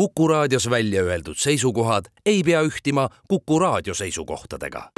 [0.00, 4.90] Kuku raadios välja öeldud seisukohad ei pea ühtima Kuku raadio seisukohtadega.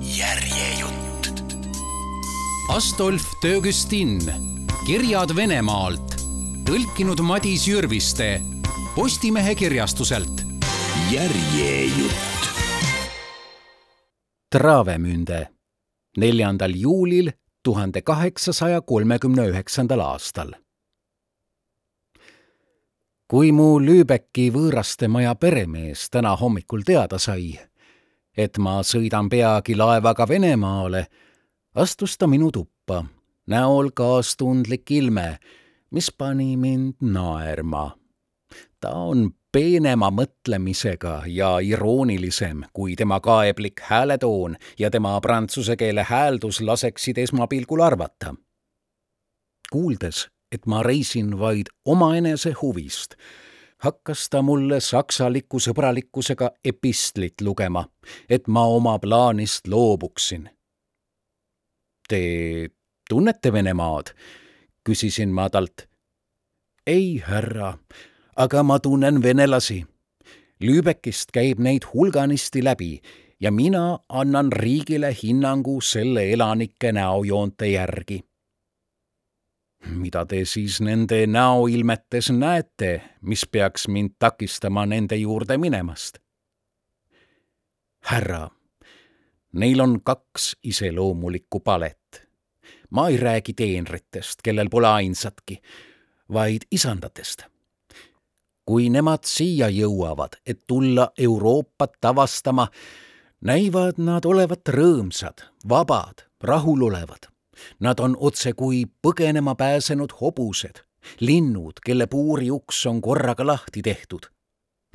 [0.00, 1.42] järjejutt.
[2.68, 4.24] Astolf Töögüstin,
[4.86, 6.16] Kirjad Venemaalt,
[6.64, 8.40] tõlkinud Madis Jürviste
[8.96, 10.42] Postimehe kirjastuselt.
[11.12, 12.48] järjejutt.
[14.50, 15.48] Travemünde,
[16.16, 17.32] neljandal juulil
[17.64, 20.52] tuhande kaheksasaja kolmekümne üheksandal aastal.
[23.28, 27.56] kui mu Lübecki võõrastemaja peremees täna hommikul teada sai,
[28.36, 31.06] et ma sõidan peagi laevaga Venemaale,
[31.74, 33.00] astus ta minu tuppa,
[33.46, 35.38] näol kaastundlik ilme,
[35.90, 37.96] mis pani mind naerma.
[38.80, 46.60] ta on peenema mõtlemisega ja iroonilisem, kui tema kaeblik hääletoon ja tema prantsuse keele hääldus
[46.60, 48.34] laseksid esmapilgul arvata.
[49.70, 53.14] kuuldes, et ma reisin vaid omaenese huvist,
[53.78, 57.84] hakkas ta mulle saksaliku sõbralikkusega epistlit lugema,
[58.28, 60.50] et ma oma plaanist loobuksin.
[62.08, 62.20] Te
[63.08, 64.14] tunnete Venemaad?
[64.84, 65.88] küsisin ma talt.
[66.86, 67.78] ei, härra,
[68.36, 69.84] aga ma tunnen venelasi.
[70.60, 73.00] Lübeckist käib neid hulganisti läbi
[73.40, 78.24] ja mina annan riigile hinnangu selle elanike näojoonte järgi
[79.86, 86.18] mida te siis nende näoilmetes näete, mis peaks mind takistama nende juurde minemast?
[88.04, 88.50] härra,
[89.52, 92.28] neil on kaks iseloomulikku palet.
[92.90, 95.62] ma ei räägi teenritest, kellel pole ainsatki,
[96.32, 97.53] vaid isandatest.
[98.64, 102.68] Kui nemad siia jõuavad, et tulla Euroopat avastama,
[103.40, 107.34] näivad nad olevat rõõmsad, vabad, rahulolevad
[107.80, 110.82] Nad on otsekui põgenema pääsenud hobused,
[111.20, 114.30] linnud, kelle puuri uks on korraga lahti tehtud.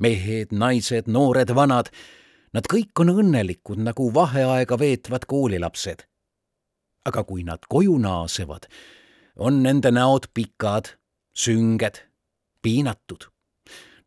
[0.00, 1.90] mehed, naised, noored, vanad,
[2.56, 6.06] nad kõik on õnnelikud nagu vaheaega veetvad koolilapsed.
[7.04, 8.66] aga kui nad koju naasevad,
[9.36, 10.96] on nende näod pikad,
[11.34, 12.00] sünged,
[12.62, 13.24] piinatud.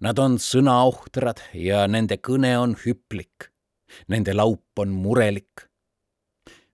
[0.03, 3.52] Nad on sõnaohtrad ja nende kõne on hüplik.
[4.12, 5.69] Nende laup on murelik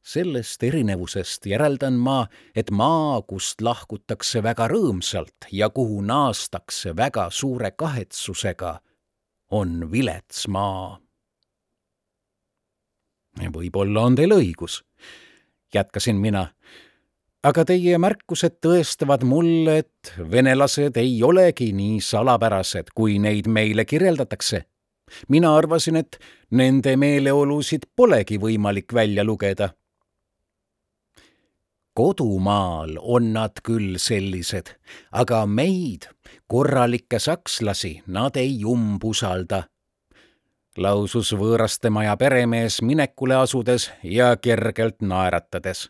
[0.10, 2.24] sellest erinevusest järeldan ma,
[2.56, 8.80] et maa, kust lahkutakse väga rõõmsalt ja kuhu naastakse väga suure kahetsusega,
[9.52, 11.00] on vilets maa.
[13.40, 14.82] võib-olla on teil õigus,
[15.74, 16.50] jätkasin mina,
[17.44, 24.66] aga teie märkused tõestavad mulle, et venelased ei olegi nii salapärased, kui neid meile kirjeldatakse
[25.28, 26.20] mina arvasin, et
[26.52, 29.72] nende meeleolusid polegi võimalik välja lugeda
[32.00, 34.70] kodumaal on nad küll sellised,
[35.12, 36.08] aga meid,
[36.48, 39.64] korralikke sakslasi, nad ei umbusalda.
[40.80, 45.90] lausus võõrastemaja peremees minekule asudes ja kergelt naeratades.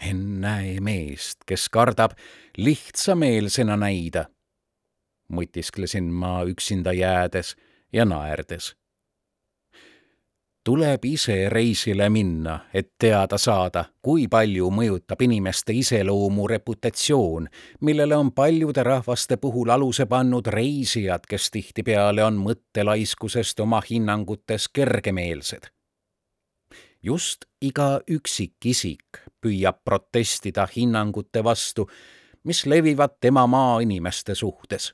[0.00, 2.16] Ennäe meest, kes kardab
[2.56, 4.26] lihtsameelsena näida,
[5.32, 7.56] mõtisklesin ma üksinda jäädes
[7.92, 8.74] ja naerdes
[10.64, 17.48] tuleb ise reisile minna, et teada saada, kui palju mõjutab inimeste iseloomu reputatsioon,
[17.80, 25.72] millele on paljude rahvaste puhul aluse pannud reisijad, kes tihtipeale on mõttelaiskusest oma hinnangutes kergemeelsed.
[27.02, 31.88] Just iga üksikisik püüab protestida hinnangute vastu,
[32.44, 34.92] mis levivad tema maainimeste suhtes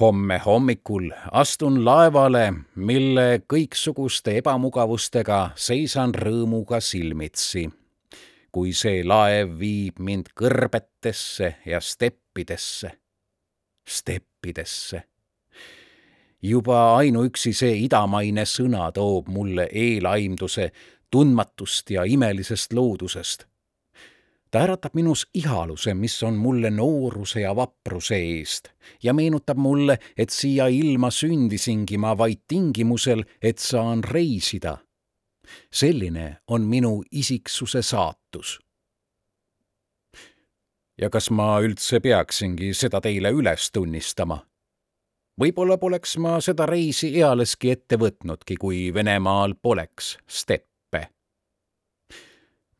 [0.00, 7.70] homme hommikul astun laevale, mille kõiksuguste ebamugavustega seisan rõõmuga silmitsi.
[8.54, 12.90] kui see laev viib mind kõrbetesse ja steppidesse,
[13.82, 15.02] steppidesse.
[16.44, 20.70] Juba ainuüksi see idamaine sõna toob mulle eelaimduse
[21.10, 23.46] tundmatust ja imelisest loodusest
[24.54, 28.68] ta äratab minus ihaluse, mis on mulle nooruse ja vapruse eest
[29.02, 34.76] ja meenutab mulle, et siia ilma sündisingi ma vaid tingimusel, et saan reisida.
[35.72, 38.60] selline on minu isiksuse saatus.
[40.98, 44.38] ja kas ma üldse peaksingi seda teile üles tunnistama?
[45.40, 50.68] Võib-olla poleks ma seda reisi ealeski ette võtnudki, kui Venemaal poleks stepp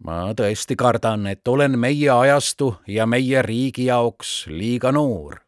[0.04, 5.40] ma tõesti kardan, et olen meie ajastu ja meie riigi jaoks liiga noor.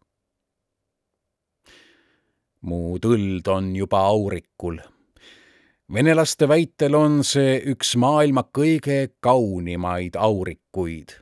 [2.66, 4.78] mu tõld on juba aurikul.
[5.92, 11.12] venelaste väitel on see üks maailma kõige kaunimaid aurikuid.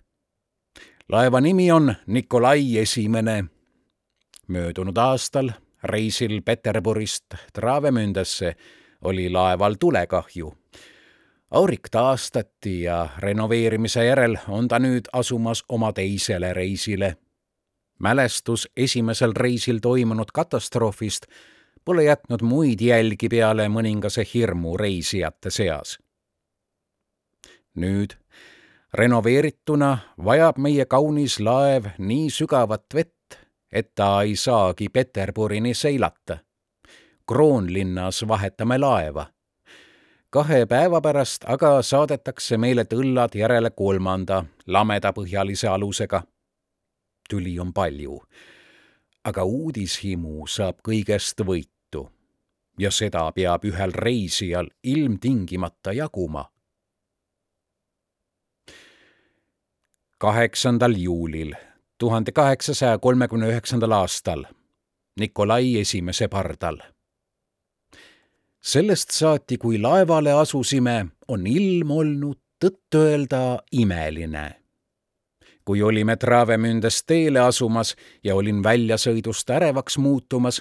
[1.09, 3.45] laeva nimi on Nikolai Esimene.
[4.49, 5.51] möödunud aastal
[5.85, 8.57] reisil Peterburist Travemündesse
[9.03, 10.55] oli laeval tulekahju.
[11.51, 17.17] aurik taastati ja renoveerimise järel on ta nüüd asumas oma teisele reisile.
[17.99, 21.27] mälestus esimesel reisil toimunud katastroofist
[21.85, 25.99] pole jätnud muid jälgi peale mõningase hirmu reisijate seas.
[27.75, 28.17] nüüd
[28.95, 33.14] renoveerituna vajab meie kaunis laev nii sügavat vett,
[33.75, 36.39] et ta ei saagi Peterburini seilata.
[37.29, 39.27] Kroonlinnas vahetame laeva.
[40.31, 46.23] kahe päeva pärast aga saadetakse meile tõllad järele kolmanda lamedapõhjalise alusega.
[47.29, 48.23] tüli on palju,
[49.25, 51.75] aga uudishimu saab kõigest võita
[52.79, 56.51] ja seda peab ühel reisijal ilmtingimata jaguma.
[60.19, 61.53] kaheksandal juulil
[62.05, 64.45] tuhande kaheksasaja kolmekümne üheksandal aastal
[65.21, 66.79] Nikolai esimese pardal.
[68.61, 74.45] sellest saati, kui laevale asusime, on ilm olnud tõtt-öelda imeline
[75.65, 80.61] kui olime Travemündest teele asumas ja olin väljasõidust ärevaks muutumas,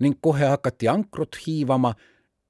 [0.00, 1.94] ning kohe hakati ankrut hiivama,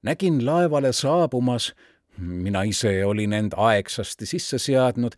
[0.03, 1.71] nägin laevale saabumas,
[2.17, 5.15] mina ise olin end aegsasti sisse seadnud,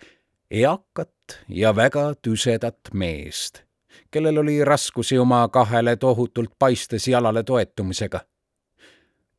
[0.51, 3.63] eakat ja väga tüsedat meest,
[4.11, 8.19] kellel oli raskusi oma kahele tohutult paistes jalale toetumisega.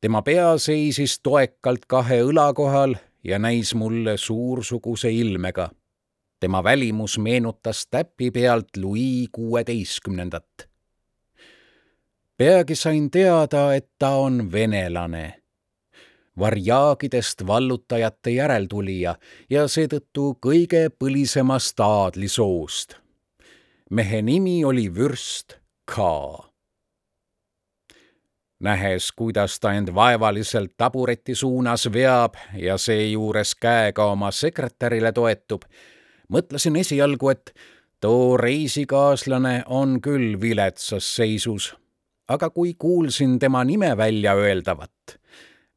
[0.00, 2.94] tema pea seisis toekalt kahe õla kohal
[3.24, 5.70] ja näis mulle suursuguse ilmega.
[6.40, 10.68] tema välimus meenutas täpi pealt Louis kuueteistkümnendat
[12.38, 15.42] peagi sain teada, et ta on venelane,
[16.38, 19.14] varjaagidest vallutajate järeltulija
[19.50, 22.96] ja seetõttu kõige põlisemast aadlisoost.
[23.90, 25.56] mehe nimi oli vürst
[25.94, 25.96] K.
[28.60, 35.62] nähes, kuidas ta end vaevaliselt tabureti suunas veab ja seejuures käega oma sekretärile toetub,
[36.28, 37.54] mõtlesin esialgu, et
[38.00, 41.74] too reisikaaslane on küll viletsas seisus
[42.28, 45.18] aga kui kuulsin tema nime välja öeldavat,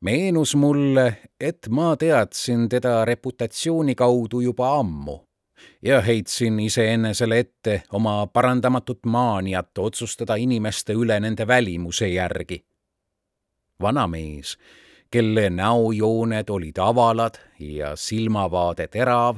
[0.01, 5.19] meenus mulle, et ma teadsin teda reputatsiooni kaudu juba ammu
[5.81, 12.65] ja heitsin iseenesele ette oma parandamatut maaniat otsustada inimeste üle nende välimuse järgi.
[13.81, 14.57] vanamees,
[15.11, 19.37] kelle näojooned olid avalad ja silmavaade terav,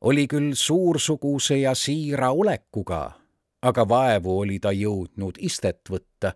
[0.00, 3.22] oli küll suursuguse ja siira olekuga
[3.62, 6.34] aga vaevu oli ta jõudnud istet võtta,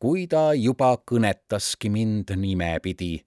[0.00, 3.20] kui ta juba kõnetaski mind nimepidi,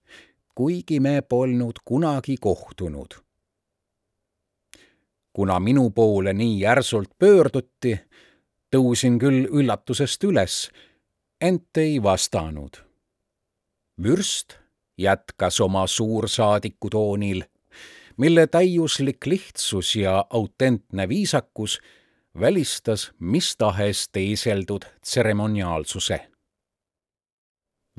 [0.56, 3.14] kuigi me polnud kunagi kohtunud.
[5.34, 8.00] kuna minu poole nii järsult pöörduti,
[8.76, 10.70] tõusin küll üllatusest üles,
[11.42, 12.78] ent ei vastanud.
[14.04, 14.58] vürst
[14.98, 17.44] jätkas oma suursaadiku toonil,
[18.18, 21.82] mille täiuslik lihtsus ja autentne viisakus
[22.40, 26.33] välistas mis tahes teeseldud tseremoniaalsuse.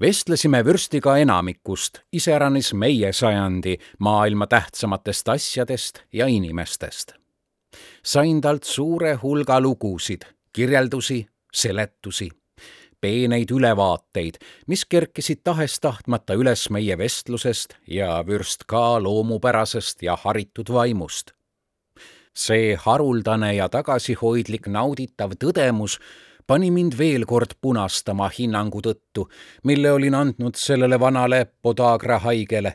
[0.01, 7.13] Vestlesime vürstiga enamikust, iseäranis meie sajandi maailma tähtsamatest asjadest ja inimestest.
[8.05, 10.23] sain talt suure hulga lugusid,
[10.53, 12.29] kirjeldusi, seletusi,
[13.01, 14.35] peeneid ülevaateid,
[14.67, 21.35] mis kerkisid tahes-tahtmata üles meie vestlusest ja vürst ka loomupärasest ja haritud vaimust
[22.35, 26.01] see haruldane ja tagasihoidlik nauditav tõdemus
[26.47, 29.29] pani mind veel kord punastama hinnangu tõttu,
[29.65, 32.75] mille olin andnud sellele vanale podagra haigele,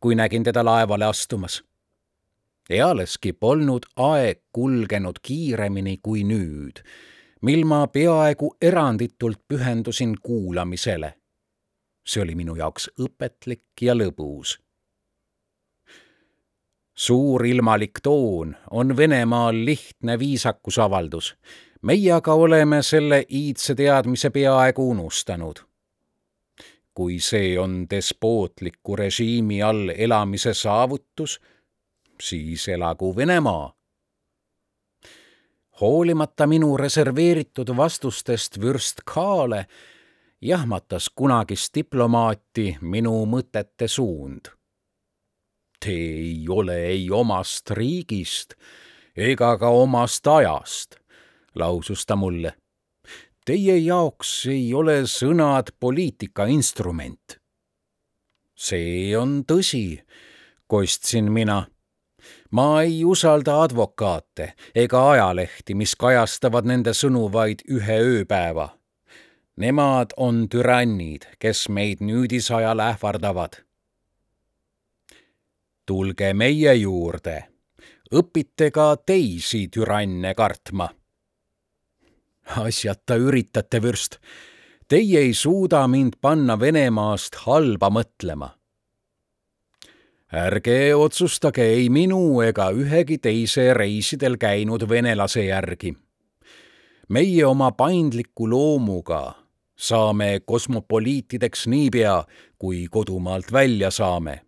[0.00, 1.62] kui nägin teda laevale astumas.
[2.70, 6.82] ealeski polnud aeg kulgenud kiiremini kui nüüd,
[7.42, 11.14] mil ma peaaegu eranditult pühendusin kuulamisele.
[12.06, 14.58] see oli minu jaoks õpetlik ja lõbus
[16.96, 21.36] suurilmalik toon on Venemaal lihtne viisakusavaldus.
[21.82, 25.56] Meie aga oleme selle iidse teadmise peaaegu unustanud.
[26.94, 31.40] kui see on despootliku režiimi all elamise saavutus,
[32.20, 33.74] siis elagu Venemaa.
[35.80, 39.66] hoolimata minu reserveeritud vastustest vürst Kaale,
[40.40, 44.56] jahmatas kunagist diplomaati minu mõtete suund
[45.84, 48.54] Te ei ole ei omast riigist
[49.16, 50.96] ega ka omast ajast,
[51.56, 52.54] lausus ta mulle.
[53.44, 57.38] Teie jaoks ei ole sõnad poliitika instrument.
[58.56, 60.00] see on tõsi,
[60.66, 61.66] kostsin mina.
[62.50, 68.68] ma ei usalda advokaate ega ajalehti, mis kajastavad nende sõnu vaid ühe ööpäeva.
[69.56, 73.62] Nemad on türannid, kes meid nüüdisajal ähvardavad.
[75.86, 77.44] tulge meie juurde,
[78.12, 80.88] õpite ka teisi türanne kartma.
[82.46, 84.20] Asjata üritate, vürst
[84.88, 88.52] Teie ei suuda mind panna Venemaast halba mõtlema.
[90.30, 95.96] ärge otsustage ei minu ega ühegi teise reisidel käinud venelase järgi.
[97.08, 99.34] meie oma paindliku loomuga
[99.76, 102.24] saame kosmopoliitideks niipea,
[102.58, 104.40] kui kodumaalt välja saame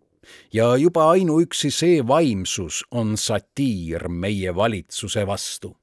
[0.53, 5.78] ja juba ainuüksi see vaimsus on satiir meie valitsuse vastu.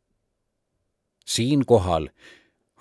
[1.27, 2.09] Siinkohal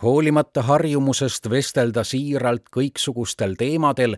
[0.02, 4.18] hoolimata harjumusest vestelda siiralt kõiksugustel teemadel,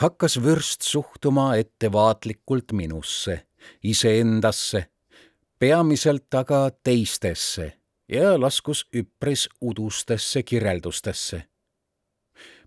[0.00, 3.40] hakkas vürst suhtuma ettevaatlikult minusse,
[3.82, 4.86] iseendasse,
[5.58, 7.72] peamiselt aga teistesse
[8.08, 11.42] ja laskus üpris udustesse kirjeldustesse.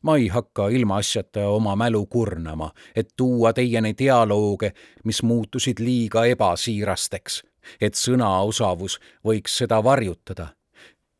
[0.03, 4.73] ma ei hakka ilmaasjata oma mälu kurnama, et tuua teieni dialooge,
[5.03, 7.43] mis muutusid liiga ebasiirasteks,
[7.81, 10.49] et sõnaosavus võiks seda varjutada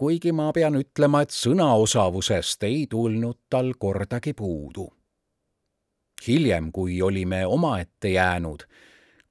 [0.04, 4.90] kuigi ma pean ütlema, et sõnaosavusest ei tulnud tal kordagi puudu.
[6.28, 8.64] hiljem, kui olime omaette jäänud,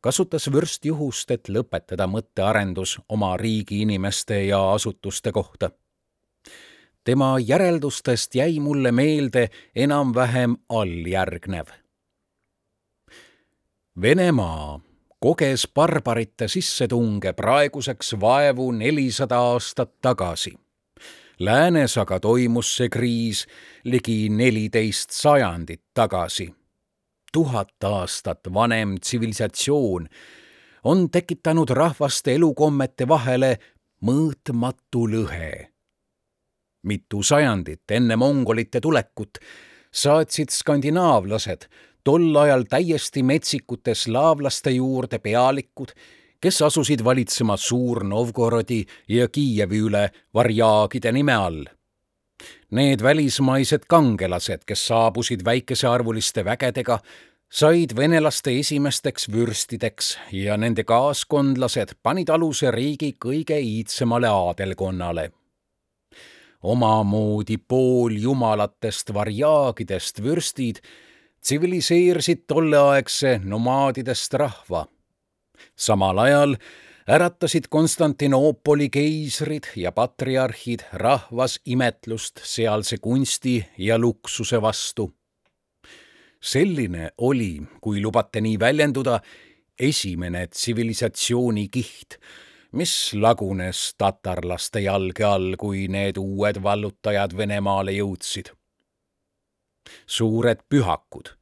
[0.01, 5.71] kasutas vürst juhust, et lõpetada mõttearendus oma riigi inimeste ja asutuste kohta.
[7.05, 11.67] tema järeldustest jäi mulle meelde enam-vähem alljärgnev.
[14.01, 14.81] Venemaa
[15.21, 20.62] koges barbarite sissetunge praeguseks vaevu nelisada aastat tagasi.
[21.43, 23.47] Läänes aga toimus see kriis
[23.85, 26.55] ligi neliteist sajandit tagasi.
[27.33, 30.07] tuhat aastat vanem tsivilisatsioon
[30.85, 33.59] on tekitanud rahvaste elukommete vahele
[34.07, 35.67] mõõtmatu lõhe.
[36.83, 39.39] mitu sajandit enne mongolite tulekut
[39.93, 41.67] saatsid skandinaavlased
[42.05, 45.91] tol ajal täiesti metsikute slaavlaste juurde pealikud,
[46.43, 51.65] kes asusid valitsema Suur-Novgorodi ja Kiievi üle varjaagide nime all.
[52.71, 56.99] Need välismaised kangelased, kes saabusid väikesearvuliste vägedega,
[57.53, 65.31] said venelaste esimesteks vürstideks ja nende kaaskondlased panid aluse riigi kõige iidsemale aadelkonnale
[66.63, 70.79] omamoodi pooljumalatest varjaagidest vürstid
[71.43, 74.87] tsiviliseerisid tolleaegse nomaadidest rahva.
[75.77, 76.57] Samal ajal
[77.09, 85.13] äratasid Konstantinoopoli keisrid ja patriarhid rahvas imetlust sealse kunsti ja luksuse vastu.
[86.43, 89.21] selline oli, kui lubate nii väljenduda,
[89.79, 92.17] esimene tsivilisatsiooni kiht,
[92.73, 98.51] mis lagunes tatarlaste jalge all, kui need uued vallutajad Venemaale jõudsid
[100.07, 101.33] suured pühakud,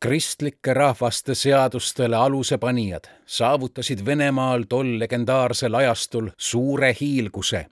[0.00, 7.66] kristlike rahvaste seadustele aluse panijad saavutasid Venemaal tol legendaarsel ajastul suure hiilguse.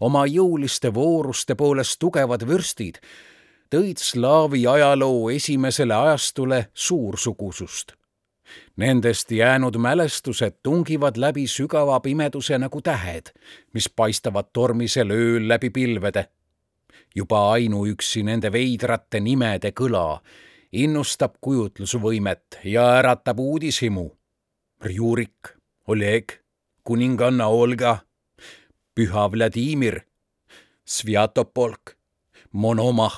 [0.00, 3.00] oma jõuliste vooruste poolest tugevad vürstid
[3.74, 7.92] tõid slaavi ajaloo esimesele ajastule suursugusust.
[8.76, 13.32] Nendest jäänud mälestused tungivad läbi sügava pimeduse nagu tähed,
[13.72, 16.28] mis paistavad tormisel ööl läbi pilvede
[17.14, 20.20] juba ainuüksi nende veidrate nimede kõla
[20.74, 24.08] innustab kujutlusvõimet ja äratab uudishimu.
[24.84, 25.54] Rjurik,
[25.88, 26.32] Oleg,
[26.84, 27.98] kuninganna Olga,
[28.94, 30.00] püha Vladimir,
[30.84, 31.94] Sviatopolk,
[32.52, 33.16] Monomah.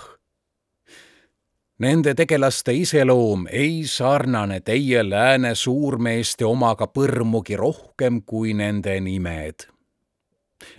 [1.78, 9.66] Nende tegelaste iseloom ei sarnane teie lääne suurmeeste omaga põrmugi rohkem kui nende nimed.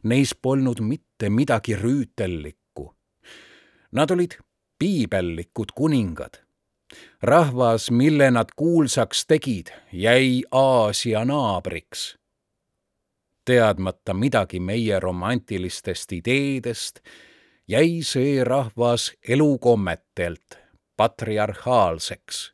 [0.04, 2.68] Neis polnud mitte midagi rüütellikku
[3.92, 4.36] Nad olid
[4.80, 6.47] piibellikud kuningad.
[7.22, 12.18] Rahvas, mille nad kuulsaks tegid, jäi Aasia naabriks.
[13.46, 17.00] teadmata midagi meie romantilistest ideedest,
[17.68, 20.60] jäi see rahvas elukommetelt
[20.98, 22.54] patriarhaalseks.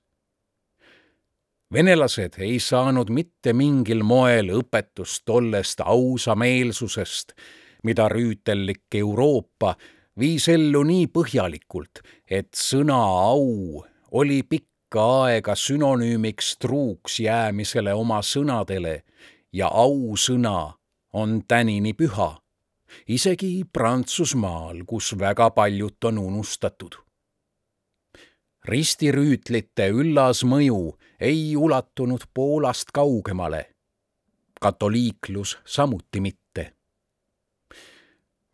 [1.73, 7.33] venelased ei saanud mitte mingil moel õpetust tollest ausameelsusest,
[7.83, 9.75] mida rüütellik Euroopa
[10.19, 12.99] viis ellu nii põhjalikult, et sõna
[13.31, 19.01] au oli pikka aega sünonüümiks truuks jäämisele oma sõnadele
[19.53, 20.73] ja ausõna
[21.13, 22.29] on tänini püha,
[23.07, 26.95] isegi Prantsusmaal, kus väga paljut on unustatud.
[28.63, 33.69] ristirüütlite üllas mõju ei ulatunud Poolast kaugemale.
[34.61, 36.73] katoliiklus samuti mitte.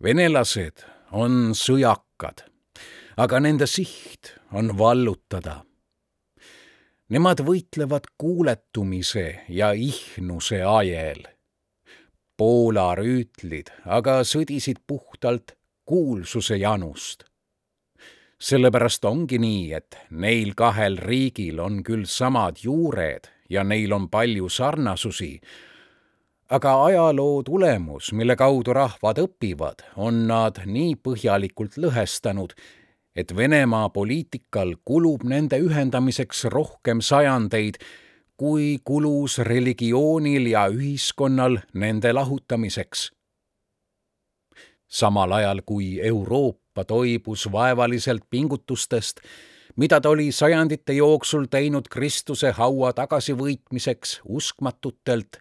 [0.04, 2.48] venelased on sõjakad,
[3.18, 5.64] aga nende siht on vallutada.
[7.10, 11.24] Nemad võitlevad kuuletumise ja ihnuse ajel.
[12.38, 15.58] Poola rüütlid aga sõdisid puhtalt
[15.90, 17.30] kuulsuse janust
[18.40, 24.48] sellepärast ongi nii, et neil kahel riigil on küll samad juured ja neil on palju
[24.50, 25.34] sarnasusi,
[26.56, 32.56] aga ajaloo tulemus, mille kaudu rahvad õpivad, on nad nii põhjalikult lõhestanud,
[33.20, 37.82] et Venemaa poliitikal kulub nende ühendamiseks rohkem sajandeid,
[38.40, 43.12] kui kulus religioonil ja ühiskonnal nende lahutamiseks.
[44.88, 49.20] samal ajal kui Euroopa toibus vaevaliselt pingutustest,
[49.76, 55.38] mida ta oli sajandite jooksul teinud Kristuse haua tagasivõitmiseks uskmatutelt,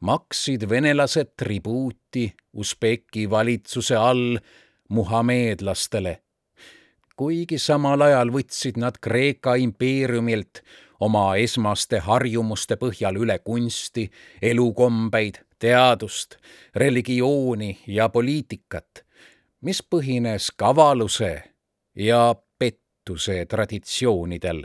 [0.00, 4.38] maksid venelased tribuuti Usbeki valitsuse all
[4.88, 6.20] muhameedlastele.
[7.20, 10.62] Kuigi samal ajal võtsid nad Kreeka impeeriumilt
[11.04, 14.06] oma esmaste harjumuste põhjal üle kunsti,
[14.40, 16.38] elukombeid, teadust,
[16.74, 19.04] religiooni ja poliitikat
[19.60, 21.32] mis põhines kavaluse
[21.94, 22.20] ja
[22.58, 24.62] pettuse traditsioonidel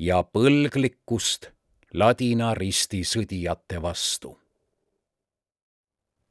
[0.00, 1.50] ja põlglikkust
[1.92, 4.36] ladina ristisõdijate vastu.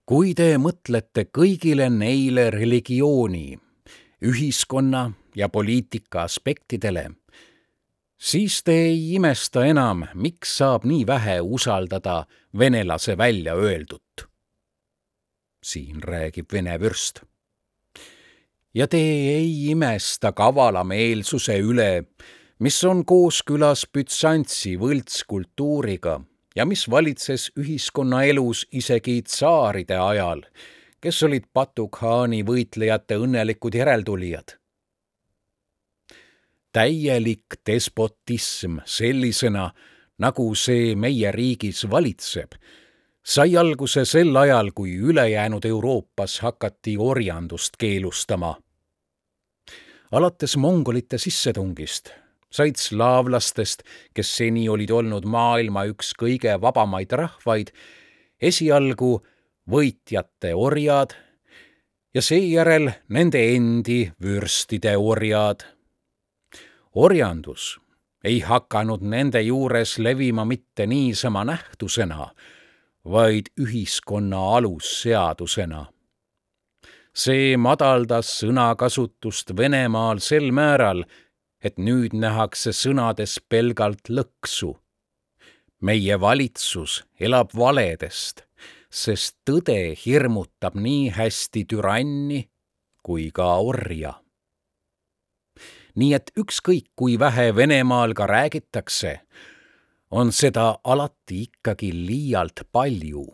[0.10, 3.60] kui te mõtlete kõigile neile religiooni,
[4.22, 7.10] ühiskonna ja poliitika aspektidele,
[8.18, 12.26] siis te ei imesta enam, miks saab nii vähe usaldada
[12.58, 14.30] venelase väljaöeldut
[15.64, 17.22] siin räägib vene vürst.
[18.74, 22.04] ja te ei imesta kavalameelsuse üle,
[22.60, 26.20] mis on kooskülas Bütsantsi võltskultuuriga
[26.56, 30.44] ja mis valitses ühiskonnaelus isegi tsaaride ajal,
[31.02, 34.56] kes olid Batu-khaani võitlejate õnnelikud järeltulijad.
[36.72, 39.72] täielik despotism sellisena,
[40.18, 42.54] nagu see meie riigis valitseb
[43.24, 48.56] sai alguse sel ajal, kui ülejäänud Euroopas hakati orjandust keelustama.
[50.12, 52.10] alates mongolite sissetungist
[52.52, 53.84] said slaavlastest,
[54.14, 57.70] kes seni olid olnud maailma üks kõige vabamaid rahvaid,
[58.42, 59.20] esialgu
[59.70, 61.16] võitjate orjad
[62.14, 65.64] ja seejärel nende endi vürstide orjad.
[66.96, 67.80] orjandus
[68.24, 72.32] ei hakanud nende juures levima mitte niisama nähtusena
[73.06, 75.86] vaid ühiskonna alusseadusena.
[77.14, 81.04] see madaldas sõnakasutust Venemaal sel määral,
[81.64, 84.76] et nüüd nähakse sõnades pelgalt lõksu.
[85.82, 88.44] meie valitsus elab valedest,
[88.90, 92.50] sest tõde hirmutab nii hästi türanni
[93.04, 94.14] kui ka orja.
[95.96, 99.20] nii et ükskõik, kui vähe Venemaal ka räägitakse,
[100.12, 103.26] on seda alati ikkagi liialt palju.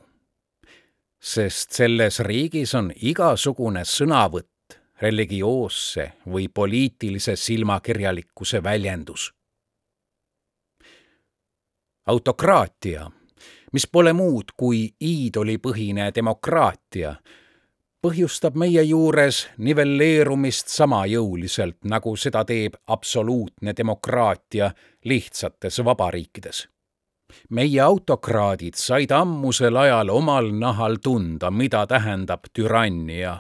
[1.20, 9.34] sest selles riigis on igasugune sõnavõtt religioosse või poliitilise silmakirjalikkuse väljendus.
[12.06, 13.12] autokraatia,
[13.74, 17.16] mis pole muud kui iidolipõhine demokraatia,
[18.06, 24.72] põhjustab meie juures nivelleerumist sama jõuliselt, nagu seda teeb absoluutne demokraatia
[25.06, 26.68] lihtsates vabariikides.
[27.50, 33.38] meie autokraadid said ammusel ajal omal nahal tunda, mida tähendab türannia.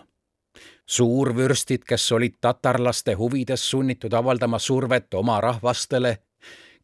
[0.85, 6.17] suurvürstid, kes olid tatarlaste huvides sunnitud avaldama survet oma rahvastele,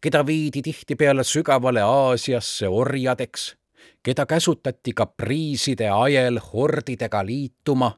[0.02, 3.56] keda viidi tihtipeale sügavale Aasiasse orjadeks
[4.04, 7.92] keda käsutati kapriiside ajel hordidega liituma,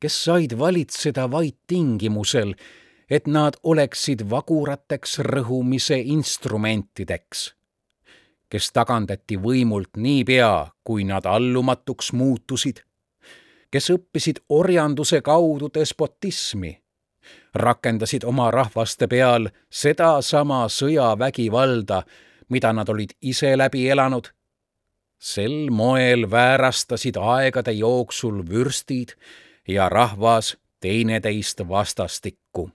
[0.00, 2.54] kes said valitseda vaid tingimusel,
[3.10, 7.52] et nad oleksid vagurateks rõhumise instrumentideks,
[8.48, 12.82] kes tagandati võimult niipea, kui nad allumatuks muutusid,
[13.70, 16.81] kes õppisid orjanduse kaudu despotismi,
[17.54, 22.02] rakendasid oma rahvaste peal sedasama sõjavägivalda,
[22.48, 24.32] mida nad olid ise läbi elanud
[25.22, 29.14] sel moel väärastasid aegade jooksul vürstid
[29.68, 32.70] ja rahvas teineteist vastastikku.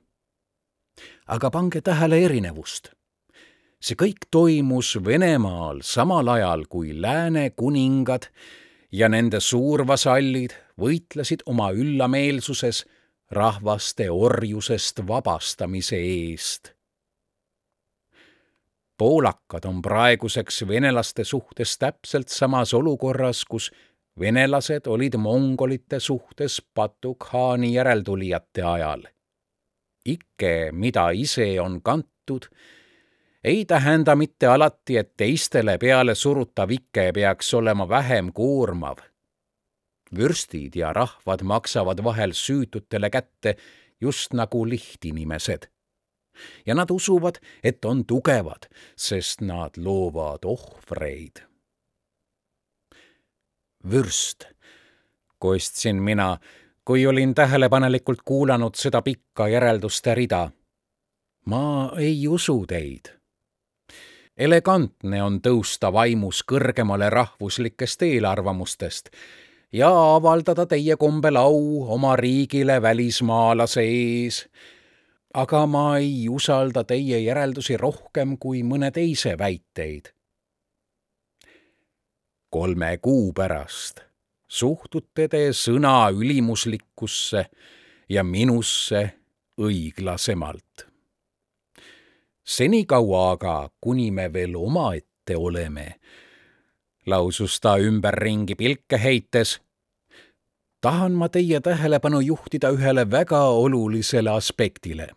[1.27, 2.91] aga pange tähele erinevust.
[3.81, 8.31] see kõik toimus Venemaal samal ajal, kui lääne kuningad
[8.91, 12.85] ja nende suurvasallid võitlesid oma üllameelsuses
[13.31, 16.71] rahvaste orjusest vabastamise eest.
[18.97, 23.71] poolakad on praeguseks venelaste suhtes täpselt samas olukorras, kus
[24.19, 29.03] venelased olid mongolite suhtes Batu-khaani järeltulijate ajal.
[30.05, 32.45] ikke, mida ise on kantud,
[33.43, 38.97] ei tähenda mitte alati, et teistele peale surutav ike peaks olema vähem koormav.
[40.15, 43.55] Vürstid ja rahvad maksavad vahel süütutele kätte
[44.01, 45.67] just nagu lihtinimesed.
[46.65, 51.47] ja nad usuvad, et on tugevad, sest nad loovad ohvreid
[53.91, 54.43] vürst,
[55.39, 56.37] kostsin mina,
[56.85, 60.49] kui olin tähelepanelikult kuulanud seda pikka järelduste rida.
[61.45, 63.05] ma ei usu teid.
[64.37, 69.09] elegantne on tõusta vaimus kõrgemale rahvuslikest eelarvamustest
[69.73, 74.49] ja avaldada teie kombel au oma riigile välismaalase ees.
[75.33, 80.13] aga ma ei usalda teie järeldusi rohkem kui mõne teise väiteid
[82.49, 84.07] kolme kuu pärast
[84.47, 87.45] suhtute te sõna ülimuslikkusse
[88.09, 89.01] ja minusse
[89.59, 90.87] õiglasemalt.
[92.47, 95.99] senikaua aga, kuni me veel omaette oleme,
[97.07, 99.59] lausus ta ümberringi pilke heites,
[100.81, 105.07] tahan ma teie tähelepanu juhtida ühele väga olulisele aspektile.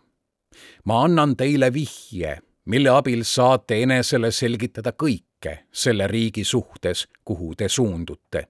[0.85, 7.55] ma annan teile vihje, mille abil saate enesele selgitada kõik, kõike selle riigi suhtes, kuhu
[7.55, 8.47] te suundute.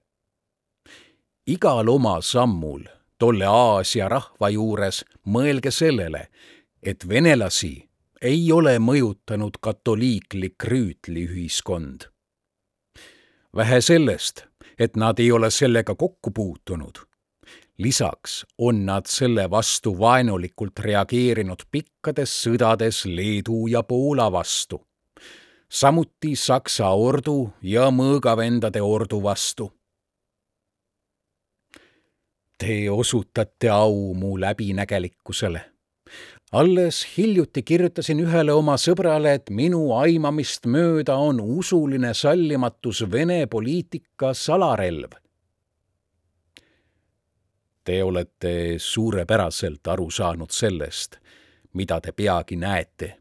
[1.46, 2.84] igal oma sammul
[3.18, 6.28] tolle Aasia rahva juures mõelge sellele,
[6.82, 7.88] et venelasi
[8.20, 12.11] ei ole mõjutanud katoliiklik rüütliühiskond.
[13.56, 14.44] Vähe sellest,
[14.78, 17.06] et nad ei ole sellega kokku puutunud
[17.78, 24.78] lisaks on nad selle vastu vaenulikult reageerinud pikkades sõdades Leedu ja Poola vastu
[25.72, 29.70] samuti Saksa ordu ja mõõgavendade ordu vastu.
[32.58, 35.71] Te osutate au mu läbinägelikkusele.
[36.52, 44.34] Alles hiljuti kirjutasin ühele oma sõbrale, et minu aimamist mööda on usuline sallimatus Vene poliitika
[44.34, 45.16] salarelv.
[47.84, 51.18] Te olete suurepäraselt aru saanud sellest,
[51.74, 53.16] mida te peagi näete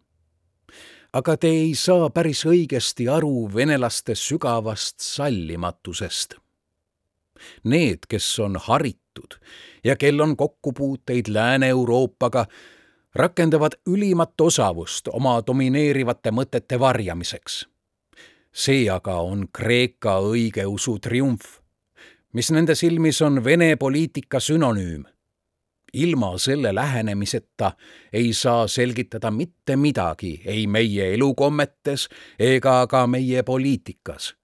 [1.13, 6.37] aga te ei saa päris õigesti aru venelaste sügavast sallimatusest.
[7.67, 9.39] Need, kes on haritud
[9.83, 12.45] ja kel on kokkupuuteid Lääne-Euroopaga,
[13.15, 17.67] rakendavad ülimat osavust oma domineerivate mõtete varjamiseks.
[18.54, 21.60] see aga on Kreeka õigeusu triumf,
[22.34, 25.06] mis nende silmis on Vene poliitika sünonüüm
[25.93, 27.71] ilma selle lähenemiseta
[28.13, 34.36] ei saa selgitada mitte midagi ei meie elukommetes ega ka meie poliitikas.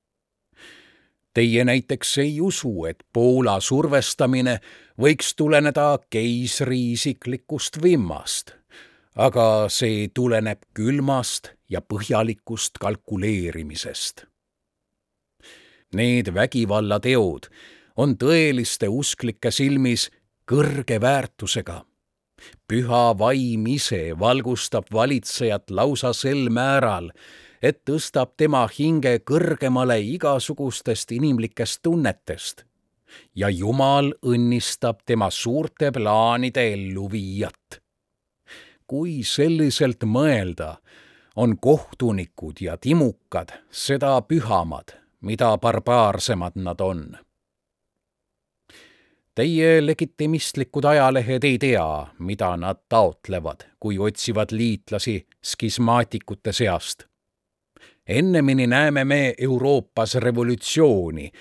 [1.34, 4.58] Teie näiteks ei usu, et Poola survestamine
[4.98, 8.57] võiks tuleneda keisri isiklikust vimmast,
[9.18, 14.28] aga see tuleneb külmast ja põhjalikust kalkuleerimisest.
[15.98, 17.48] Need vägivallateod
[17.98, 20.10] on tõeliste usklike silmis
[20.46, 21.84] kõrge väärtusega.
[22.68, 27.10] püha vaim ise valgustab valitsejat lausa sel määral,
[27.62, 32.64] et tõstab tema hinge kõrgemale igasugustest inimlikest tunnetest
[33.36, 37.82] ja Jumal õnnistab tema suurte plaanide elluviijat.
[38.88, 40.78] Kui selliselt mõelda,
[41.36, 47.17] on kohtunikud ja timukad seda pühamad, mida barbaarsemad nad on
[49.38, 57.04] Teie legitimistlikud ajalehed ei tea, mida nad taotlevad, kui otsivad liitlasi skismaatikute seast.
[58.08, 61.32] ennemini näeme me Euroopas revolutsiooni,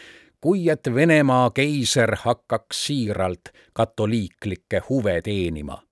[0.41, 5.83] kui et Venemaa keiser hakkaks siiralt katoliiklikke huve teenima.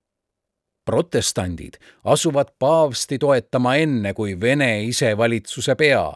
[0.84, 6.08] Protestandid asuvad paavsti toetama enne kui Vene isevalitsuse pea,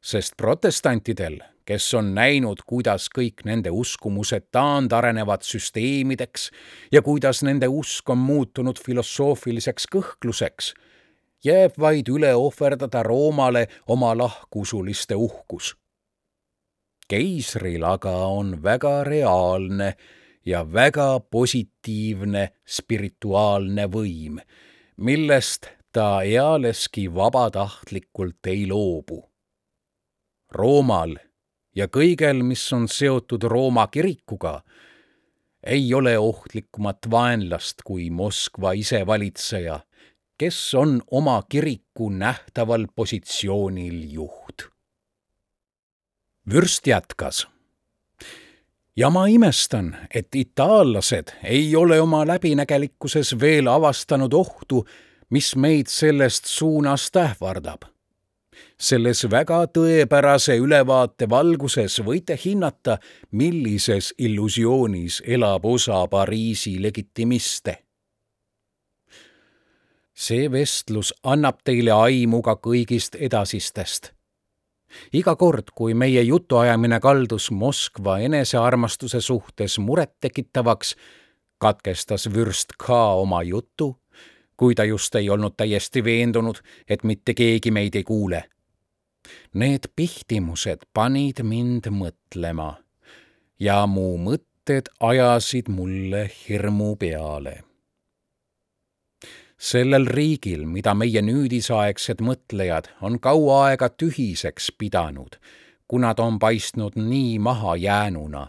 [0.00, 6.50] sest protestantidel kes on näinud, kuidas kõik nende uskumused taandarenevad süsteemideks
[6.92, 10.72] ja kuidas nende usk on muutunud filosoofiliseks kõhkluseks,
[11.44, 15.76] jääb vaid üle ohverdada Roomale oma lahkusuliste uhkus.
[17.08, 19.94] keisril aga on väga reaalne
[20.44, 24.40] ja väga positiivne spirituaalne võim,
[24.96, 29.22] millest ta ealeski vabatahtlikult ei loobu.
[30.52, 31.16] Roomal
[31.74, 34.60] ja kõigel, mis on seotud Rooma kirikuga,
[35.62, 39.78] ei ole ohtlikumat vaenlast kui Moskva isevalitseja,
[40.38, 44.68] kes on oma kiriku nähtaval positsioonil juht.
[46.50, 47.51] vürst jätkas.
[48.96, 54.84] Ja ma imestan, et itaallased ei ole oma läbinägelikkuses veel avastanud ohtu,
[55.30, 57.92] mis meid sellest suunast ähvardab
[58.82, 62.98] selles väga tõepärase ülevaate valguses võite hinnata,
[63.30, 67.78] millises illusioonis elab osa Pariisi legitimiste.
[70.22, 74.12] see vestlus annab teile aimu ka kõigist edasistest.
[75.12, 80.96] Iga kord, kui meie jutuajamine kaldus Moskva enesearmastuse suhtes murettekitavaks,
[81.58, 83.96] katkestas vürst ka oma jutu
[84.56, 88.44] kui ta just ei olnud täiesti veendunud, et mitte keegi meid ei kuule
[89.54, 92.70] Need pihtimused panid mind mõtlema
[93.60, 97.60] ja mu mõtted ajasid mulle hirmu peale.
[99.62, 105.38] Sellel riigil, mida meie nüüdisaegsed mõtlejad on kaua aega tühiseks pidanud,
[105.86, 108.46] kuna ta on paistnud nii mahajäänuna,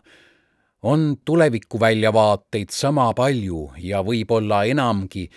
[0.84, 5.28] on tulevikuväljavaateid sama palju ja võib-olla enamgi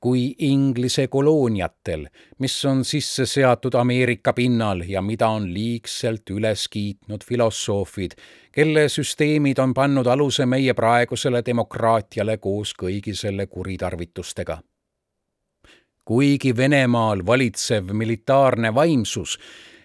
[0.00, 2.06] kui Inglise kolooniatel,
[2.38, 8.14] mis on sisse seatud Ameerika pinnal ja mida on liigselt üles kiitnud filosoofid,
[8.52, 14.58] kelle süsteemid on pannud aluse meie praegusele demokraatiale koos kõigi selle kuritarvitustega.
[16.06, 19.38] Kuigi Venemaal valitsev militaarne vaimsus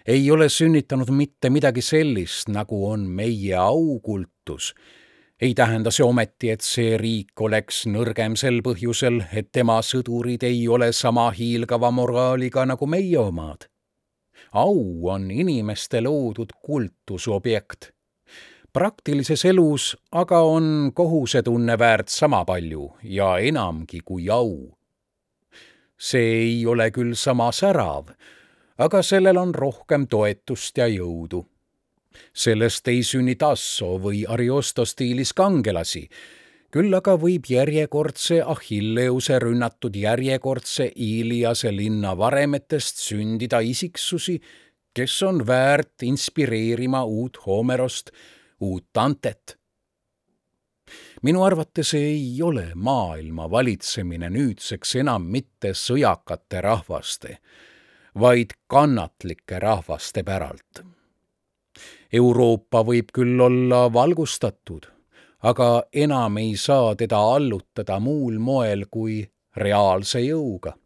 [0.06, 4.74] ei ole sünnitanud mitte midagi sellist, nagu on meie aukultus,
[5.40, 10.60] ei tähenda see ometi, et see riik oleks nõrgem sel põhjusel, et tema sõdurid ei
[10.68, 13.66] ole sama hiilgava moraaliga nagu meie omad.
[14.52, 17.90] au on inimeste loodud kultusobjekt.
[18.72, 24.81] praktilises elus aga on kohusetunne väärt sama palju ja enamgi kui au.
[26.02, 28.10] See ei ole küll sama särav,
[28.82, 31.44] aga sellel on rohkem toetust ja jõudu
[32.32, 36.06] sellest ei sünni Tasso või Ariosto stiilis kangelasi,
[36.72, 44.38] küll aga võib järjekordse Achilleuse rünnatud järjekordse Iliase linna varemetest sündida isiksusi,
[44.92, 48.12] kes on väärt inspireerima uut Homerost,
[48.60, 49.58] uut Dantet.
[51.22, 57.38] Minu arvates ei ole maailma valitsemine nüüdseks enam mitte sõjakate rahvaste,
[58.18, 60.82] vaid kannatlike rahvaste päralt
[62.12, 64.84] Euroopa võib küll olla valgustatud,
[65.48, 69.22] aga enam ei saa teda allutada muul moel kui
[69.56, 70.76] reaalse jõuga.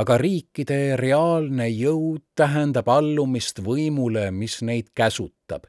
[0.00, 5.66] aga riikide reaalne jõud tähendab allumist võimule, mis neid käsutab,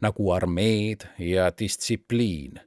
[0.00, 2.58] nagu armeed ja distsipliin.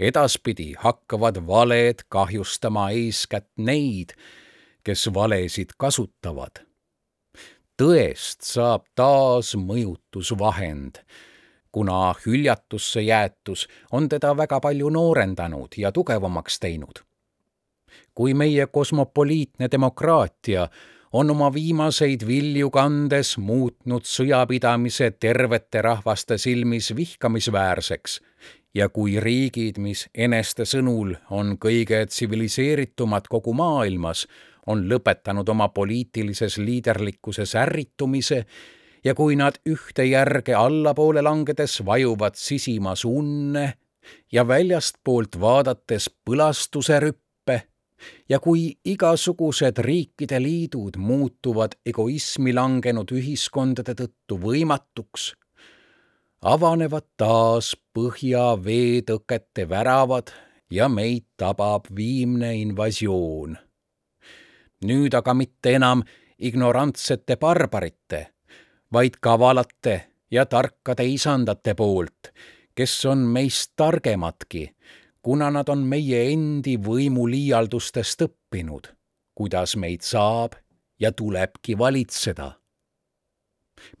[0.00, 4.16] Edaspidi hakkavad valed kahjustama eeskätt neid,
[4.84, 6.64] kes valesid kasutavad
[7.80, 10.98] tõest saab taas mõjutusvahend,
[11.72, 13.64] kuna hüljatusse jäetus
[13.96, 17.00] on teda väga palju noorendanud ja tugevamaks teinud.
[18.14, 20.68] kui meie kosmopoliitne demokraatia
[21.12, 28.20] on oma viimaseid vilju kandes muutnud sõjapidamise tervete rahvaste silmis vihkamisväärseks
[28.74, 34.26] ja kui riigid, mis eneste sõnul on kõige tsiviliseeritumad kogu maailmas,
[34.66, 38.44] on lõpetanud oma poliitilises liiderlikkuses ärritumise
[39.04, 43.72] ja kui nad ühte järge allapoole langedes vajuvad sisimas unne
[44.32, 47.56] ja väljastpoolt vaadates põlastuse rüppe
[48.28, 55.32] ja kui igasugused riikide liidud muutuvad egoismi langenud ühiskondade tõttu võimatuks,
[56.42, 60.32] avanevad taas põhjaveetõkete väravad
[60.70, 63.58] ja meid tabab viimne invasioon
[64.84, 66.02] nüüd aga mitte enam
[66.40, 68.20] ignorantsete barbarite,
[68.92, 69.96] vaid kavalate
[70.30, 72.32] ja tarkade isandate poolt,
[72.74, 74.70] kes on meist targemadki,
[75.22, 78.88] kuna nad on meie endi võimuliialdustest õppinud,
[79.36, 80.56] kuidas meid saab
[81.00, 82.54] ja tulebki valitseda.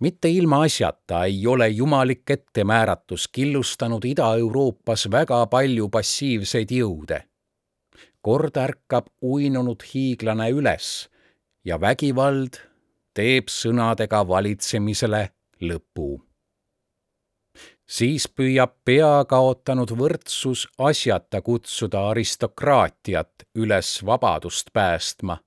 [0.00, 7.24] Mitte ilmaasjata ei ole jumalik ettemääratus killustanud Ida-Euroopas väga palju passiivseid jõude
[8.22, 11.08] kord ärkab uinunud hiiglane üles
[11.64, 12.60] ja vägivald
[13.16, 15.22] teeb sõnadega valitsemisele
[15.62, 16.20] lõpu.
[17.90, 25.38] siis püüab pea kaotanud võrdsus asjata kutsuda aristokraatiat üles vabadust päästma.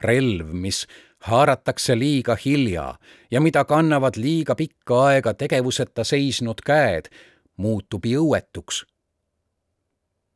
[0.00, 0.86] relv, mis
[1.24, 2.94] haaratakse liiga hilja
[3.30, 7.08] ja mida kannavad liiga pikka aega tegevuseta seisnud käed,
[7.56, 8.84] muutub jõuetuks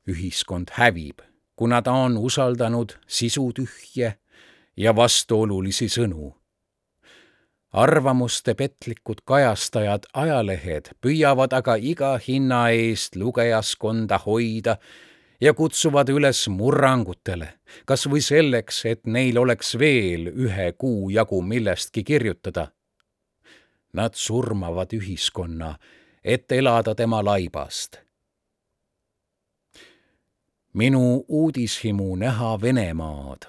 [0.09, 1.21] ühiskond hävib,
[1.57, 4.15] kuna ta on usaldanud sisutühje
[4.77, 6.35] ja vastuolulisi sõnu.
[7.73, 14.79] arvamuste petlikud kajastajad, ajalehed püüavad aga iga hinna eest lugejaskonda hoida
[15.41, 17.53] ja kutsuvad üles murrangutele,
[17.87, 22.69] kas või selleks, et neil oleks veel ühe kuu jagu millestki kirjutada.
[23.93, 25.77] Nad surmavad ühiskonna,
[26.25, 28.03] et elada tema laibast.
[30.79, 33.49] minu uudishimu näha Venemaad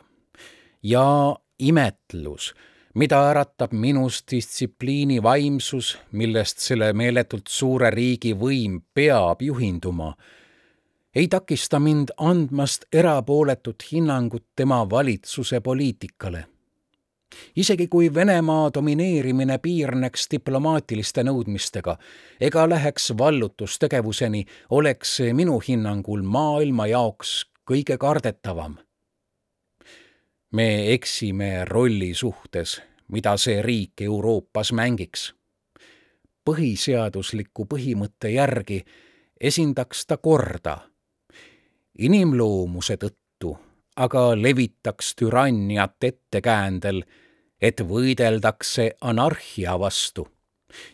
[0.84, 2.54] ja imetlus,
[2.96, 10.16] mida äratab minus distsipliini vaimsus, millest selle meeletult suure riigi võim peab juhinduma
[11.16, 16.46] ei takista mind andmast erapooletut hinnangut tema valitsuse poliitikale.
[17.56, 21.98] isegi kui Venemaa domineerimine piirneks diplomaatiliste nõudmistega
[22.42, 28.78] ega läheks vallutustegevuseni, oleks see minu hinnangul maailma jaoks kõige kardetavam.
[30.52, 35.34] me eksime rolli suhtes, mida see riik Euroopas mängiks.
[36.50, 38.86] põhiseadusliku põhimõtte järgi
[39.42, 40.90] esindaks ta korda
[42.00, 43.20] inimloomuse tõttu
[44.00, 47.04] aga levitaks türanniat ettekäändel,
[47.62, 50.28] et võideldakse anarhia vastu.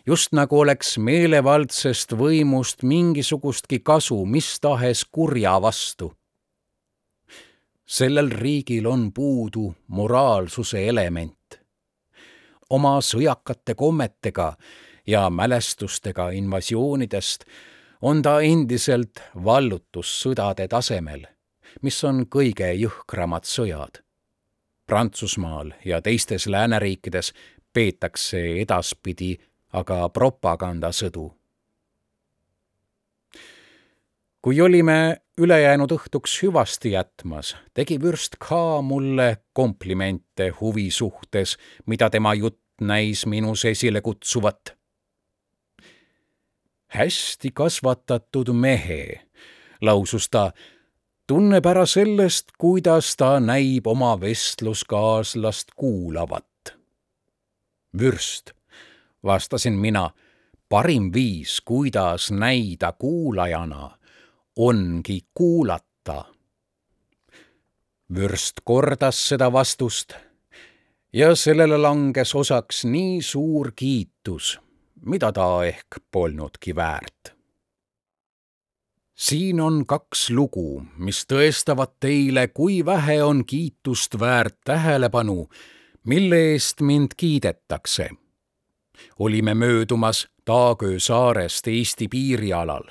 [0.05, 6.13] just nagu oleks meelevaldsest võimust mingisugustki kasu mis tahes kurja vastu.
[7.85, 11.61] sellel riigil on puudu moraalsuse element.
[12.69, 14.57] oma sõjakate kommetega
[15.07, 17.45] ja mälestustega invasioonidest
[18.05, 21.23] on ta endiselt vallutussõdade tasemel,
[21.81, 24.01] mis on kõige jõhkramad sõjad.
[24.85, 27.31] Prantsusmaal ja teistes lääneriikides
[27.73, 29.33] peetakse edaspidi
[29.73, 31.31] aga propagandasõdu.
[34.45, 42.35] kui olime ülejäänud õhtuks hüvasti jätmas, tegi vürst K mulle komplimente huvi suhtes, mida tema
[42.37, 44.75] jutt näis minus esile kutsuvat
[46.87, 49.21] hästi kasvatatud mehe,
[49.81, 50.51] lausus ta,
[51.27, 56.45] tunneb ära sellest, kuidas ta näib oma vestluskaaslast kuulavat.
[57.99, 58.51] vürst,
[59.23, 60.09] vastasin mina,
[60.69, 63.97] parim viis, kuidas näida kuulajana,
[64.55, 66.25] ongi kuulata.
[68.15, 70.13] vürst kordas seda vastust
[71.13, 74.64] ja sellele langes osaks nii suur kiitus
[75.01, 77.35] mida ta ehk polnudki väärt.
[79.15, 85.49] siin on kaks lugu, mis tõestavad teile, kui vähe on kiitust väärt tähelepanu,
[86.03, 88.09] mille eest mind kiidetakse.
[89.19, 92.83] olime möödumas Taagöö saarest Eesti piirialal.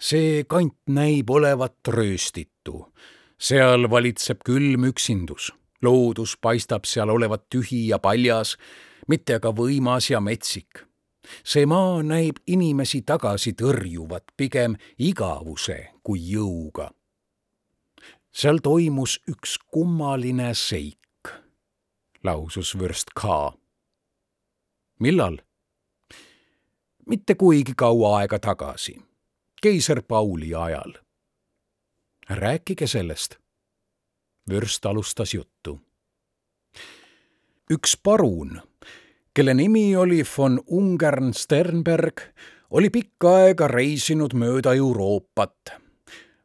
[0.00, 2.92] see kant näib olevat rööstitu.
[3.38, 5.52] seal valitseb külm üksindus
[5.84, 8.56] loodus paistab seal olevat tühi ja paljas,
[9.08, 10.84] mitte aga võimas ja metsik
[11.44, 16.90] see maa näib inimesi tagasi tõrjuvat pigem igavuse kui jõuga.
[18.32, 21.30] seal toimus üks kummaline seik,
[22.24, 23.54] lausus vürst K.
[25.00, 25.38] millal?
[27.06, 28.98] mitte kuigi kaua aega tagasi,
[29.62, 30.92] keiser Pauli ajal.
[32.28, 33.38] rääkige sellest.
[34.48, 35.80] vürst alustas juttu.
[37.70, 38.62] üks parun
[39.34, 42.20] kelle nimi oli von Ungern Sternberg,
[42.70, 45.72] oli pikka aega reisinud mööda Euroopat.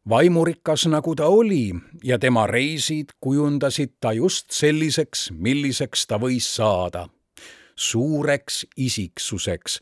[0.10, 1.73] vaimurikas nagu ta oli
[2.04, 7.10] ja tema reisid kujundasid ta just selliseks, milliseks ta võis saada.
[7.75, 9.80] suureks isiksuseks,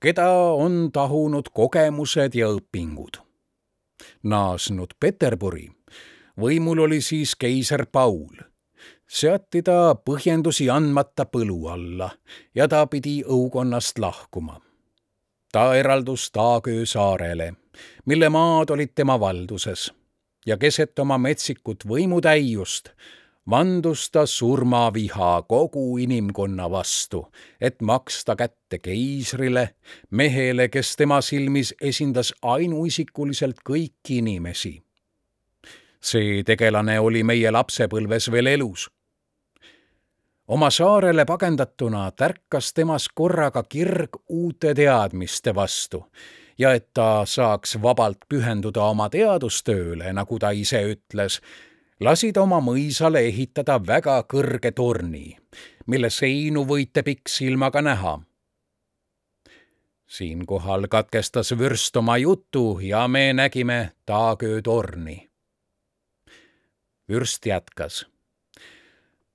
[0.00, 3.22] keda on tahunud kogemused ja õpingud.
[4.22, 5.70] naasnud Peterburi,
[6.40, 8.47] võimul oli siis keiser Paul
[9.08, 12.10] seati ta põhjendusi andmata põlu alla
[12.54, 14.60] ja ta pidi õukonnast lahkuma.
[15.52, 17.54] ta eraldus Taagöö saarele,
[18.04, 19.92] mille maad olid tema valduses
[20.46, 22.92] ja keset oma metsikut võimutäiust
[23.50, 27.26] vandus ta surmaviha kogu inimkonna vastu,
[27.60, 29.70] et maksta kätte keisrile,
[30.10, 34.82] mehele, kes tema silmis esindas ainuisikuliselt kõiki inimesi.
[36.00, 38.86] see tegelane oli meie lapsepõlves veel elus
[40.48, 46.04] oma saarele pagendatuna tärkas temas korraga kirg uute teadmiste vastu
[46.58, 51.40] ja et ta saaks vabalt pühenduda oma teadustööle, nagu ta ise ütles,
[52.00, 55.36] lasi ta oma mõisale ehitada väga kõrge torni,
[55.86, 58.18] mille seinu võite pikksilmaga näha.
[60.08, 65.28] siinkohal katkestas vürst oma jutu ja me nägime taaköötorni.
[67.08, 68.06] vürst jätkas.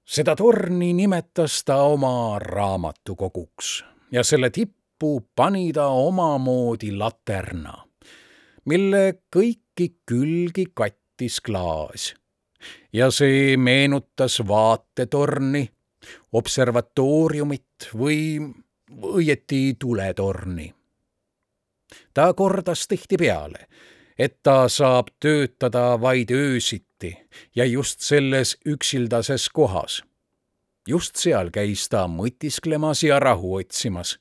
[0.06, 7.74] Seda torni nimetas ta oma raamatukoguks ja selle tippu pani ta omamoodi laterna,
[8.66, 9.04] mille
[9.36, 12.14] kõiki külgi kattis klaas.
[12.94, 15.70] ja see meenutas vaatetorni,
[16.34, 18.40] observatooriumit või
[19.02, 20.74] õieti tuletorni.
[22.14, 23.68] ta kordas tihtipeale,
[24.18, 26.93] et ta saab töötada vaid öösiti
[27.56, 30.04] ja just selles üksildases kohas.
[30.88, 34.20] just seal käis ta mõtisklemas ja rahu otsimas.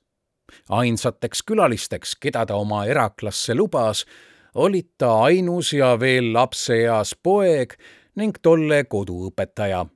[0.68, 4.04] ainsateks külalisteks, keda ta oma eraklasse lubas,
[4.54, 7.74] olid ta ainus ja veel lapseeas poeg
[8.16, 9.86] ning tolle koduõpetaja.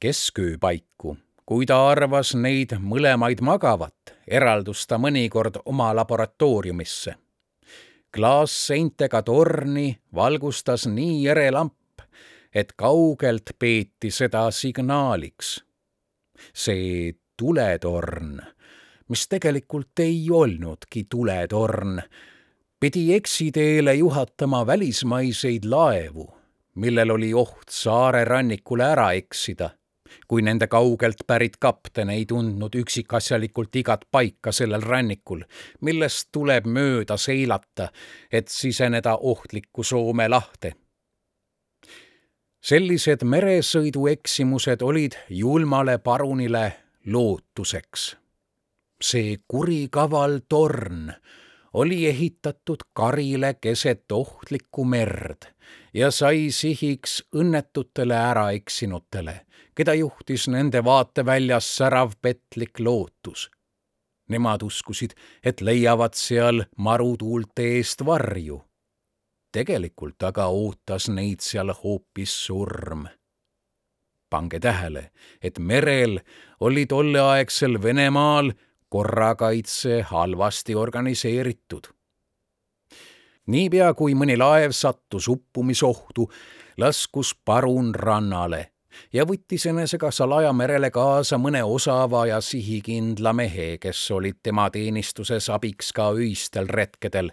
[0.00, 1.16] kesköö paiku
[1.50, 7.16] kui ta arvas neid mõlemaid magavat, eraldus ta mõnikord oma laboratooriumisse.
[8.14, 12.02] Klaasseintega torni valgustas nii ere lamp,
[12.54, 15.60] et kaugelt peeti seda signaaliks.
[16.54, 18.40] see tuletorn,
[19.08, 22.00] mis tegelikult ei olnudki tuletorn,
[22.80, 26.30] pidi eksiteele juhatama välismaiseid laevu,
[26.74, 29.70] millel oli oht saare rannikule ära eksida
[30.28, 35.42] kui nende kaugelt pärit kapten ei tundnud üksikasjalikult igat paika sellel rannikul,
[35.80, 37.90] millest tuleb mööda seilata,
[38.32, 40.74] et siseneda ohtlikku Soome lahte.
[42.60, 46.72] sellised meresõidueksimused olid julmale parunile
[47.06, 48.16] lootuseks.
[49.02, 51.12] see kurikaval torn
[51.72, 55.46] oli ehitatud karile keset ohtlikku merd
[55.94, 59.40] ja sai sihiks õnnetutele äraeksinutele,
[59.74, 63.50] keda juhtis nende vaateväljas särav petlik lootus.
[64.28, 65.10] Nemad uskusid,
[65.44, 68.62] et leiavad seal marutuulte eest varju.
[69.52, 73.06] tegelikult aga ootas neid seal hoopis surm.
[74.30, 75.10] pange tähele,
[75.42, 76.20] et merel
[76.60, 78.52] oli tolleaegsel Venemaal
[78.88, 81.86] korrakaitse halvasti organiseeritud
[83.46, 86.30] niipea kui mõni laev sattus uppumisohtu,
[86.78, 88.70] laskus parun rannale
[89.12, 95.50] ja võttis enesega salaja merele kaasa mõne osava ja sihikindla mehe, kes olid tema teenistuses
[95.50, 97.30] abiks ka öistel retkedel.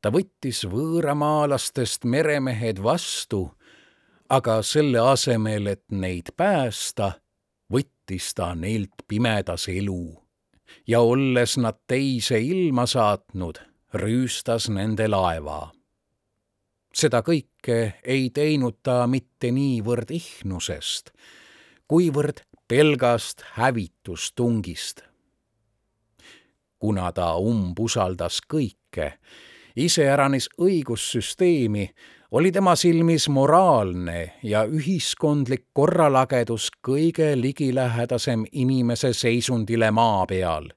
[0.00, 3.50] ta võttis võõramaalastest meremehed vastu,
[4.28, 7.12] aga selle asemel, et neid päästa,
[7.72, 10.28] võttis ta neilt pimedas elu
[10.86, 13.60] ja olles nad teise ilma saatnud
[13.94, 15.72] rüüstas nende laeva.
[16.98, 21.12] Seda kõike ei teinud ta mitte niivõrd ihnusest,
[21.88, 25.04] kuivõrd pelgast hävitustungist.
[26.78, 29.12] kuna ta umbusaldas kõike,
[29.76, 31.88] iseäranis õigussüsteemi,
[32.30, 40.68] oli tema silmis moraalne ja ühiskondlik korralagedus kõige ligilähedasem inimese seisundile maa peal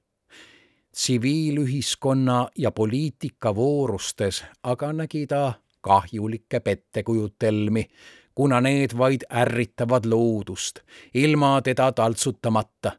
[0.92, 5.52] tsiviilühiskonna ja poliitika voorustes aga nägi ta
[5.82, 7.86] kahjulikke pettekujutelmi,
[8.34, 10.80] kuna need vaid ärritavad loodust,
[11.14, 12.92] ilma teda taltsutamata.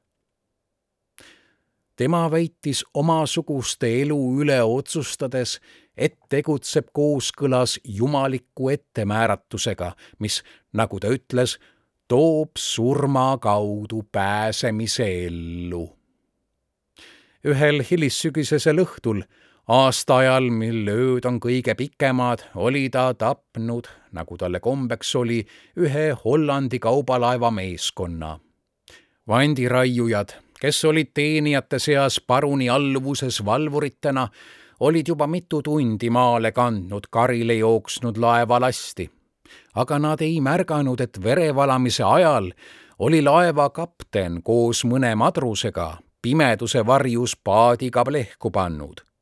[1.96, 5.60] tema väitis omasuguste elu üle otsustades,
[5.98, 11.60] et tegutseb kooskõlas jumaliku ettemääratusega, mis, nagu ta ütles,
[12.08, 16.04] toob surma kaudu pääsemise ellu
[17.44, 19.24] ühel hilissügisesel õhtul,
[19.68, 25.44] aastaajal, mil ööd on kõige pikemad, oli ta tapnud, nagu talle kombeks oli,
[25.80, 28.40] ühe Hollandi kaubalaeva meeskonna.
[29.28, 34.28] vandiraiujad, kes olid teenijate seas paruni alluvuses valvuritena,
[34.80, 39.10] olid juba mitu tundi maale kandnud karile jooksnud laeva lasti.
[39.76, 42.52] aga nad ei märganud, et verevalamise ajal
[43.00, 49.13] oli laeva kapten koos mõne madrusega pimeduse varjus paadiga plehku pannud.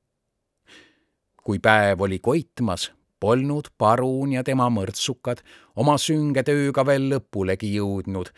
[1.43, 5.41] Kui päev oli koitmas, polnud parun ja tema mõrtsukad
[5.75, 8.31] oma sünge tööga veel lõpulegi jõudnud.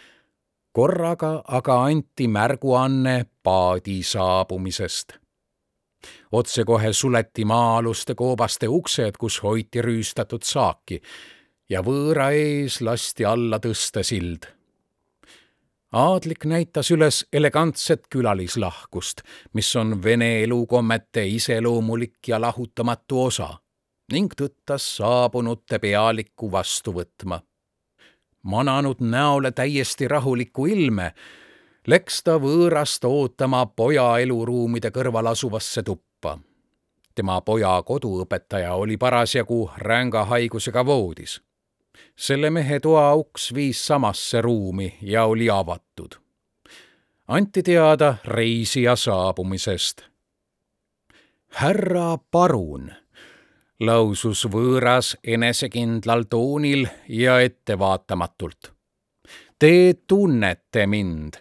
[0.73, 5.13] korraga aga anti märguanne paadi saabumisest.
[6.31, 11.01] otsekohe suleti maa-aluste koobaste uksed, kus hoiti rüüstatud saaki
[11.69, 14.52] ja võõra ees lasti alla tõstesild
[15.93, 19.21] aadlik näitas üles elegantset külalislahkust,
[19.53, 23.49] mis on vene elukommete iseloomulik ja lahutamatu osa
[24.11, 27.39] ning tõttas saabunute pealikku vastu võtma.
[28.43, 31.13] mananud näole täiesti rahuliku ilme,
[31.87, 36.39] läks ta võõrast ootama poja eluruumide kõrval asuvasse tuppa.
[37.15, 41.41] tema poja koduõpetaja oli parasjagu ränga haigusega voodis.
[42.15, 46.15] Selle mehe toa uks viis samasse ruumi ja oli avatud.
[47.27, 50.01] anti teada reisija saabumisest.
[51.49, 52.91] härra Parun
[53.79, 58.71] lausus võõras enesekindlal toonil ja ettevaatamatult.
[59.59, 61.37] Te tunnete mind,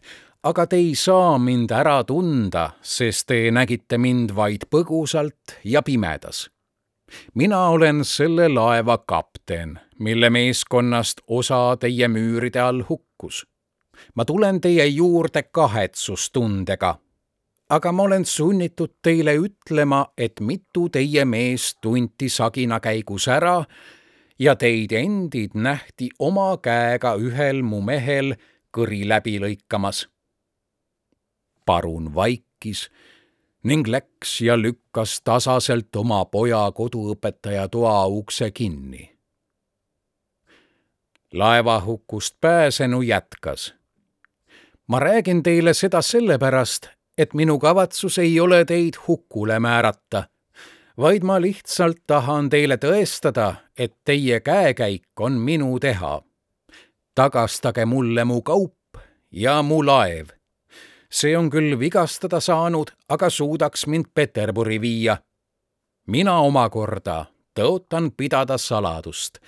[0.47, 6.47] aga te ei saa mind ära tunda, sest te nägite mind vaid põgusalt ja pimedas.
[7.35, 13.47] Mina olen selle laeva kapten, mille meeskonnast osa teie müüride all hukkus.
[14.15, 16.99] ma tulen teie juurde kahetsustundega
[17.73, 23.63] aga ma olen sunnitud teile ütlema, et mitu teie meest tunti sagina käigus ära
[24.39, 28.35] ja teid endid nähti oma käega ühel mu mehel
[28.77, 30.09] kõri läbi lõikamas.
[31.67, 32.91] parun vaikis
[33.63, 39.19] ning läks ja lükkas tasaselt oma poja koduõpetaja toa ukse kinni.
[41.33, 43.75] laevahukust pääsenu jätkas.
[44.87, 46.87] ma räägin teile seda sellepärast,
[47.19, 50.25] et minu kavatsus ei ole teid hukule määrata,
[50.99, 56.23] vaid ma lihtsalt tahan teile tõestada, et teie käekäik on minu teha.
[57.15, 58.77] tagastage mulle mu kaup
[59.31, 60.42] ja mu laev.
[61.13, 65.17] See on küll vigastada saanud, aga suudaks mind Peterburi viia.
[66.07, 69.39] mina omakorda tõotan pidada saladust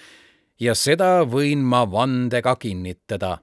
[0.61, 3.39] ja seda võin ma vandega kinnitada.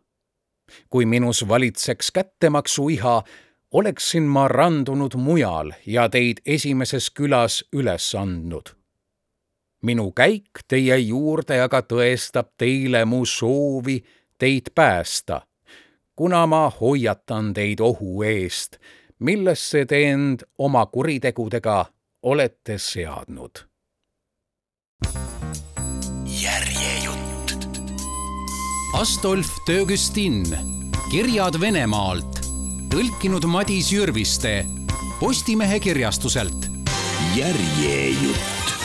[0.89, 3.23] kui minus valitseks kättemaksuiha,
[3.71, 8.69] oleksin ma randunud mujal ja teid esimeses külas üles andnud.
[9.81, 14.03] minu käik teie juurde aga tõestab teile mu soovi
[14.37, 15.41] teid päästa,
[16.21, 18.75] kuna ma hoiatan teid ohu eest,
[19.25, 21.85] millesse te end oma kuritegudega
[22.23, 23.63] olete seadnud.
[26.43, 27.65] järjejutt.
[28.93, 30.45] Astolf Töögustin,
[31.11, 32.39] Kirjad Venemaalt
[32.93, 34.65] tõlkinud Madis Jürviste
[35.19, 36.69] Postimehe kirjastuselt.
[37.35, 38.80] järjejutt